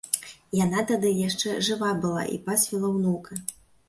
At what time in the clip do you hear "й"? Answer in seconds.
2.35-2.41